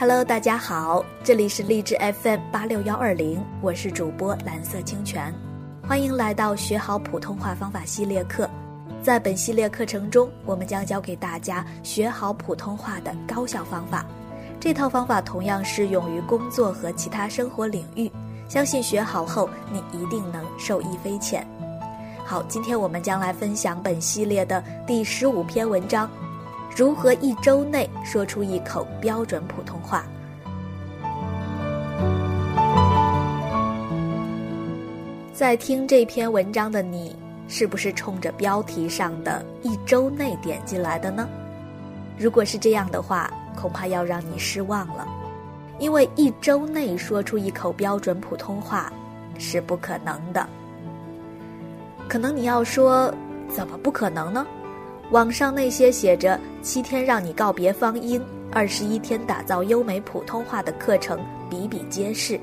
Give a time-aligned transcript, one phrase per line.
[0.00, 5.34] Hello，大家好，这里是励志 FM 八六幺二零，我是主播蓝色清泉，
[5.88, 8.48] 欢迎来到学好普通话方法系列课。
[9.02, 14.06] 在本系列课程中，我们将教给大家学好普通话的高效方法。
[14.60, 18.08] 这套方法同样适用于工作和其他生活领域，
[18.48, 21.44] 相信学好后你一定能受益匪浅。
[22.24, 26.08] 好，今天我们将来分享本系列的第十五篇文章。
[26.76, 30.04] 如何一周内说出一口标准普通话？
[35.32, 41.28] 在听这篇文章的你，是不是冲着标题上的一周内点进来的呢？
[42.16, 45.06] 如果是这样的话，恐怕要让你失望了，
[45.78, 48.92] 因为一周内说出一口标准普通话
[49.38, 50.46] 是不可能的。
[52.08, 53.12] 可能你要说，
[53.48, 54.46] 怎么不可能呢？
[55.10, 58.20] 网上那些写着七天让你告别方音，
[58.52, 62.38] 二十一天打造优美普通话的课程比比皆是，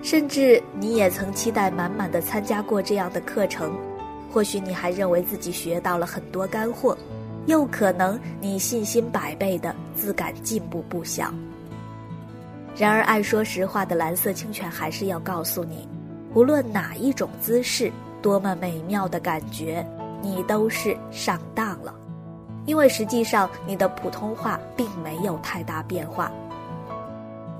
[0.00, 3.76] 甚至你也曾期待满满的参加过这样的课程，
[4.32, 6.96] 或许你还认为自己学到了很多干货，
[7.46, 11.34] 又可能你信心百倍的自感进步不小。
[12.76, 15.88] 然而，爱说实话的蓝色清泉还是要告诉你，
[16.34, 17.90] 无论哪一种姿势，
[18.22, 19.84] 多么美妙的感觉。
[20.24, 21.94] 你都是上当了，
[22.64, 26.32] 因为实际上你的普通话并没有太大变化。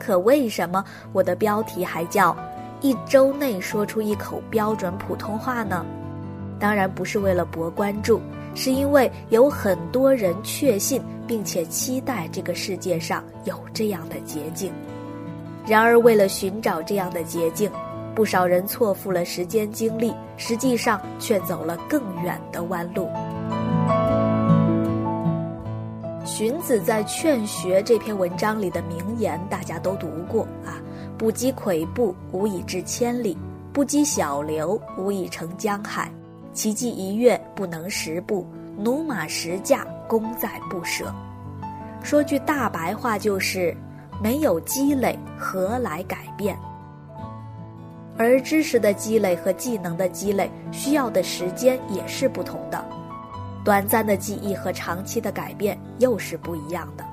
[0.00, 2.34] 可为什么我的标题还叫
[2.80, 5.84] “一周内说出一口标准普通话”呢？
[6.58, 8.18] 当然不是为了博关注，
[8.54, 14.72] 是因为有很多人确信并且期待这个世界上有这样的捷径。
[15.66, 17.70] 然而，为了寻找这样的捷径。
[18.14, 23.08] 不少人错付了时间精力，实际上却走了更远的弯路。
[26.24, 30.80] 荀子在《劝学》这篇文章里的名言，大家都读过啊
[31.18, 33.36] ：“不积跬步，无以至千里；
[33.72, 36.10] 不积小流，无以成江海。
[36.54, 38.46] 骐骥一跃，不能十步；
[38.78, 41.12] 驽马十驾，功在不舍。”
[42.02, 43.76] 说句大白话就是：
[44.22, 46.56] 没有积累，何来改变？
[48.16, 52.84] 而知识的积累和技能的积累需要的时间也是不同的，
[53.64, 57.04] 短暂的记忆和长期的改变又是不一样的。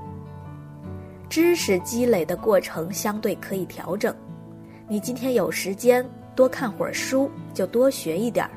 [1.28, 4.14] 知识积累的过程相对可以调整，
[4.88, 8.52] 你今天有时间多看会儿书，就多学一点儿；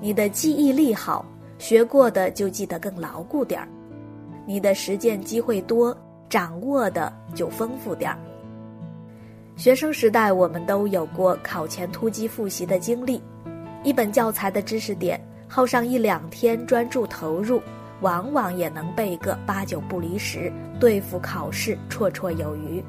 [0.00, 1.24] 你的记忆力好，
[1.58, 3.68] 学过的就记得更牢固点儿；
[4.46, 5.96] 你的实践机会多，
[6.28, 8.18] 掌握的就丰富点儿。
[9.58, 13.20] 学生时代，我们都有过考前突击复习的经历。
[13.82, 17.60] 一本教材的知识点，耗上一两天专注投入，
[18.00, 22.80] 往往也能背个八九不离十，对付考试绰绰有余。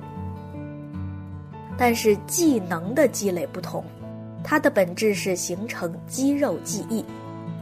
[1.76, 3.84] 但是技能的积累不同，
[4.44, 7.04] 它的本质是形成肌肉记忆，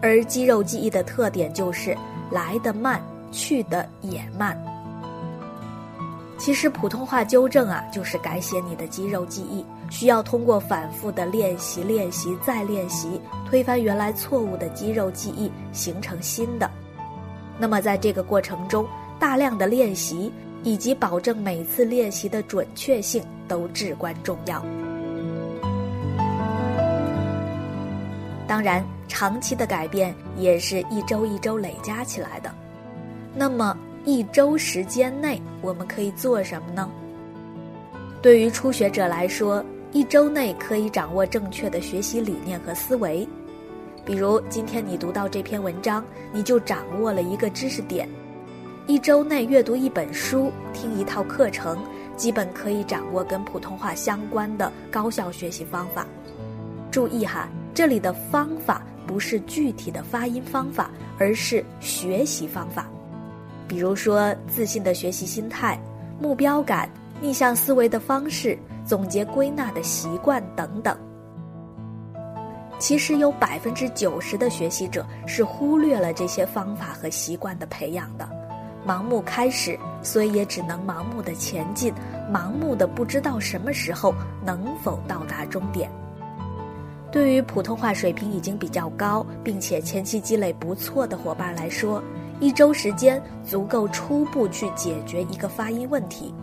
[0.02, 1.96] 而肌肉记忆的特点就是
[2.30, 3.02] 来得慢，
[3.32, 4.62] 去得也慢。
[6.38, 16.70] 其实普通话纠正啊，就是改写你的肌肉记忆，需要通过反复的练习、练习再练习，推翻原来错误的肌肉记忆，形成新的。
[17.58, 18.88] 那么在这个过程中，
[19.20, 20.32] 大量的练习
[20.64, 24.64] 以及保证每次练习的准确性都至关重要。
[28.48, 32.54] 当然，长期的改变也是一周一周累加起来的。
[33.36, 33.76] 那么。
[34.08, 36.90] 一周时间内，我们可以做什么呢？
[38.22, 43.28] 对于初学者来说，一周内可以掌握正确的学习理念和思维。
[44.06, 48.08] 比如，今天你读到这篇文章，你就掌握了一个知识点。
[48.88, 51.78] 一周内阅读一本书，听一套课程，
[52.16, 56.08] 基本可以掌握跟普通话相关的高效学习方法。
[56.90, 60.90] 注意哈，这里的方法不是具体的发音方法，
[61.20, 62.88] 而是学习方法。
[63.68, 65.80] 比如说，自信的学习心态、
[66.20, 70.98] 目标感、逆向思维的方式、总结归纳的习惯等等。
[72.80, 78.30] 其实有百分之九十的学习者是忽略了这些方法和习惯的培养的，
[78.88, 81.92] 盲目开始，所以也只能盲目的前进，
[82.32, 84.14] 盲目的不知道什么时候
[84.46, 85.90] 能否到达终点。
[87.12, 92.02] 对于普通话水平已经比较高，并且前期积累不错的伙伴来说。
[92.40, 96.34] 一周时间足够初步去解决一个发音问题。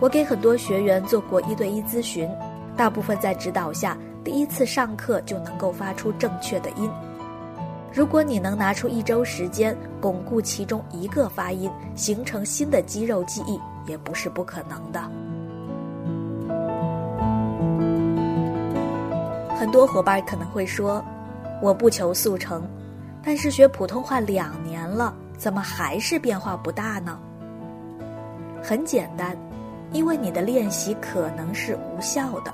[0.00, 2.28] 我给很多学员做过一对一咨询，
[2.76, 6.90] 大部分在指导下，第一次上课就能够发出正确的音。
[7.92, 15.00] 如果你能拿出一周时间巩固其中一个发音，形成新的肌肉记忆，也不是不可能的。
[19.56, 21.02] 很多伙伴可能会说
[21.62, 22.68] ：“我不求速成，
[23.24, 27.18] 但是学普通话两年了，怎么还是变化不大呢？”
[28.62, 29.36] 很简单，
[29.92, 32.52] 因为你的练习可能是无效的，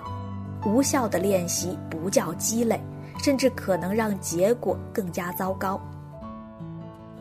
[0.64, 2.80] 无效的练习不叫积累，
[3.18, 5.80] 甚至可能让结果更加糟糕。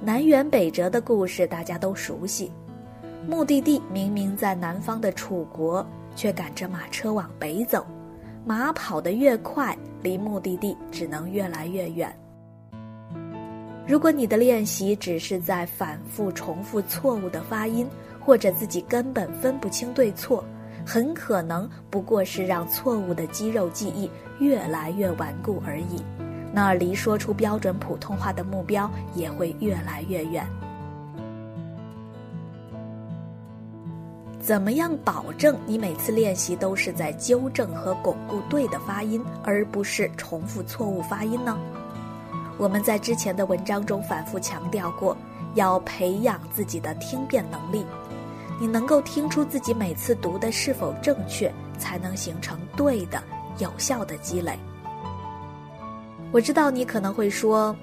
[0.02, 2.52] 南辕北辙的故事大家都熟悉，
[3.28, 5.86] 目的地明明在南方的楚国，
[6.16, 7.86] 却赶着马车往北走，
[8.46, 12.12] 马跑得越快，离目的地只能越来越远。
[13.90, 17.90] 如果你的练习只是在反复重复错误的发音，
[18.24, 20.46] 或者自己根本分不清对错，
[20.86, 24.08] 很可能不过是让错误的肌肉记忆
[24.40, 26.06] 越来越顽固而已。
[26.54, 30.46] 那离说出标准普通话的目标也会越来越远。
[34.40, 41.58] 怎么样保证你每次练习都是在纠正和巩固对的发音，而不是重复错误发音呢？
[42.60, 45.16] 我们在之前的文章中反复强调过，
[45.56, 47.86] 要培养自己的听辨能力。
[48.60, 53.24] 你能够听出自己每次读的是否正确，才能形成对的、
[53.60, 54.60] 有效的积累。
[56.34, 57.74] 我知道你可能会说，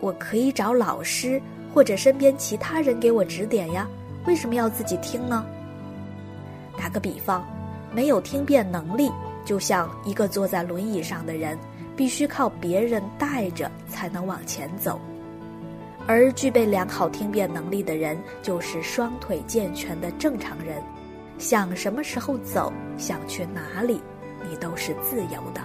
[0.00, 1.38] 我可以找老师
[1.74, 3.86] 或者身边其他人给我指点呀，
[4.24, 5.44] 为什么要自己听呢？
[6.78, 7.46] 打个比方，
[7.92, 9.12] 没有听辨能力，
[9.44, 11.58] 就像一个坐在轮椅上的人，
[11.96, 14.98] 必须靠别人带着才能往前走；
[16.06, 20.82] 而具备良好听辨能力的人，就是双腿健全的正常人，
[21.38, 24.00] 想什么时候走，想去哪里，
[24.48, 25.60] 你都是自由的。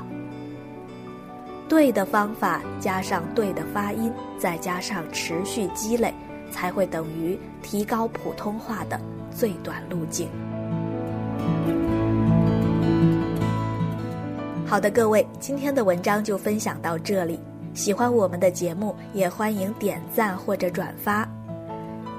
[1.70, 6.14] 对的方法加上对的发音，再加上持续积累，
[6.50, 8.98] 才会等于提高普通话的
[9.30, 10.30] 最短路径。
[14.70, 17.40] 好的，各位，今天的文章就分享到这里。
[17.74, 21.26] 喜欢我们的节目，也欢迎点赞或者转发。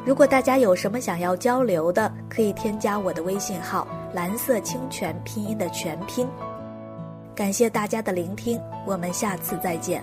[0.03, 6.27] 如果大家有什么想要交流的，可以添加我的微信号“蓝色清泉”拼音的全拼。
[7.35, 10.03] 感谢大家的聆听，我们下次再见。